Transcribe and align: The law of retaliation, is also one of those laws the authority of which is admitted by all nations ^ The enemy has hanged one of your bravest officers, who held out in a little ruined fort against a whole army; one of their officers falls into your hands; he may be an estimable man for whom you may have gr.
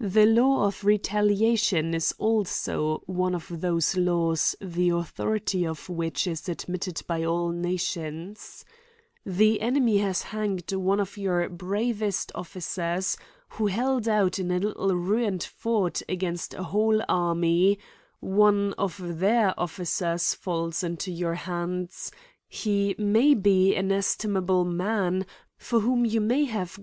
The 0.00 0.24
law 0.24 0.64
of 0.66 0.82
retaliation, 0.82 1.92
is 1.92 2.14
also 2.16 3.02
one 3.04 3.34
of 3.34 3.60
those 3.60 3.98
laws 3.98 4.56
the 4.62 4.88
authority 4.88 5.66
of 5.66 5.90
which 5.90 6.26
is 6.26 6.48
admitted 6.48 7.02
by 7.06 7.22
all 7.24 7.50
nations 7.50 8.64
^ 9.28 9.30
The 9.30 9.60
enemy 9.60 9.98
has 9.98 10.22
hanged 10.22 10.72
one 10.72 11.00
of 11.00 11.18
your 11.18 11.50
bravest 11.50 12.32
officers, 12.34 13.18
who 13.50 13.66
held 13.66 14.08
out 14.08 14.38
in 14.38 14.50
a 14.50 14.58
little 14.58 14.96
ruined 14.96 15.42
fort 15.42 16.00
against 16.08 16.54
a 16.54 16.62
whole 16.62 17.02
army; 17.06 17.78
one 18.20 18.72
of 18.78 19.18
their 19.18 19.52
officers 19.60 20.32
falls 20.32 20.82
into 20.82 21.10
your 21.10 21.34
hands; 21.34 22.10
he 22.48 22.94
may 22.96 23.34
be 23.34 23.76
an 23.76 23.92
estimable 23.92 24.64
man 24.64 25.26
for 25.58 25.80
whom 25.80 26.06
you 26.06 26.22
may 26.22 26.44
have 26.46 26.68
gr. 26.70 26.70